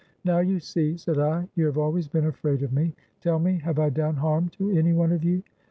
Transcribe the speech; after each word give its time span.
"Now, 0.25 0.39
you 0.39 0.57
see," 0.59 0.97
said 0.97 1.19
I, 1.19 1.47
"you 1.55 1.67
have 1.67 1.77
always 1.77 2.09
heen 2.09 2.25
afraid 2.27 2.63
of 2.63 2.73
me. 2.73 2.95
Tell 3.19 3.37
me, 3.37 3.59
have 3.59 3.77
I 3.77 3.91
done 3.91 4.15
harm 4.15 4.49
to 4.57 4.71
any 4.71 4.93
one 4.93 5.11
of 5.11 5.23
you? 5.23 5.43